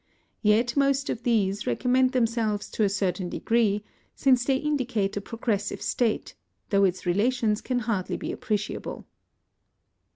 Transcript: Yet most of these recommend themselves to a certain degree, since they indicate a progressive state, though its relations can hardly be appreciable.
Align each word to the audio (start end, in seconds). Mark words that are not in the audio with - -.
Yet 0.41 0.75
most 0.75 1.11
of 1.11 1.21
these 1.21 1.67
recommend 1.67 2.11
themselves 2.13 2.71
to 2.71 2.83
a 2.83 2.89
certain 2.89 3.29
degree, 3.29 3.83
since 4.15 4.43
they 4.43 4.55
indicate 4.55 5.15
a 5.15 5.21
progressive 5.21 5.79
state, 5.83 6.33
though 6.71 6.85
its 6.85 7.05
relations 7.05 7.61
can 7.61 7.77
hardly 7.77 8.17
be 8.17 8.31
appreciable. 8.31 9.05